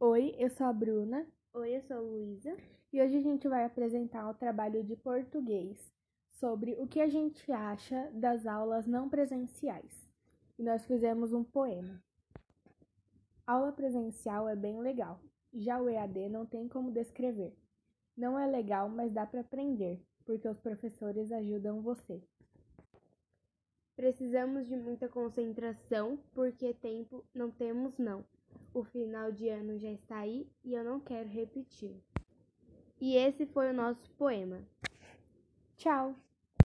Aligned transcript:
Oi, 0.00 0.32
eu 0.38 0.48
sou 0.48 0.68
a 0.68 0.72
Bruna 0.72 1.26
Oi, 1.52 1.76
eu 1.76 1.82
sou 1.82 1.96
a 1.96 2.00
Luísa. 2.00 2.56
e 2.92 3.02
hoje 3.02 3.16
a 3.16 3.20
gente 3.20 3.48
vai 3.48 3.64
apresentar 3.64 4.30
o 4.30 4.34
trabalho 4.34 4.84
de 4.84 4.94
português 4.94 5.92
sobre 6.30 6.76
o 6.78 6.86
que 6.86 7.00
a 7.00 7.08
gente 7.08 7.50
acha 7.50 8.08
das 8.12 8.46
aulas 8.46 8.86
não 8.86 9.08
presenciais. 9.08 10.08
E 10.56 10.62
nós 10.62 10.86
fizemos 10.86 11.32
um 11.32 11.42
poema. 11.42 12.00
Aula 13.44 13.72
presencial 13.72 14.48
é 14.48 14.54
bem 14.54 14.78
legal, 14.78 15.20
já 15.52 15.82
o 15.82 15.88
EAD 15.88 16.28
não 16.28 16.46
tem 16.46 16.68
como 16.68 16.92
descrever. 16.92 17.58
Não 18.16 18.38
é 18.38 18.46
legal, 18.46 18.88
mas 18.88 19.12
dá 19.12 19.26
para 19.26 19.40
aprender, 19.40 20.00
porque 20.24 20.48
os 20.48 20.60
professores 20.60 21.32
ajudam 21.32 21.82
você. 21.82 22.22
Precisamos 23.98 24.68
de 24.68 24.76
muita 24.76 25.08
concentração, 25.08 26.20
porque 26.32 26.72
tempo 26.72 27.24
não 27.34 27.50
temos 27.50 27.98
não. 27.98 28.24
O 28.72 28.84
final 28.84 29.32
de 29.32 29.48
ano 29.48 29.76
já 29.76 29.90
está 29.90 30.18
aí 30.18 30.46
e 30.64 30.72
eu 30.72 30.84
não 30.84 31.00
quero 31.00 31.28
repetir. 31.28 31.96
E 33.00 33.16
esse 33.16 33.44
foi 33.44 33.70
o 33.70 33.74
nosso 33.74 34.08
poema. 34.12 34.60
Tchau! 35.76 36.14